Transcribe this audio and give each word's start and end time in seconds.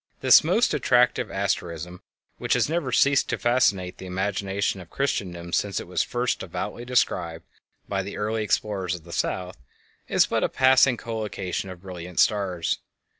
This 0.21 0.43
most 0.43 0.73
attractive 0.73 1.29
asterism, 1.29 2.01
which 2.39 2.53
has 2.53 2.67
never 2.67 2.91
ceased 2.91 3.29
to 3.29 3.37
fascinate 3.37 3.99
the 3.99 4.07
imagination 4.07 4.81
of 4.81 4.89
Christendom 4.89 5.53
since 5.53 5.79
it 5.79 5.85
was 5.87 6.01
first 6.01 6.39
devoutly 6.39 6.85
described 6.85 7.45
by 7.87 8.01
the 8.01 8.17
early 8.17 8.41
explorers 8.41 8.95
of 8.95 9.03
the 9.03 9.13
South, 9.13 9.57
is 10.07 10.25
but 10.25 10.43
a 10.43 10.49
passing 10.49 10.97
collocation 10.97 11.69
of 11.69 11.81
brilliant 11.83 12.19
stars. 12.19 12.79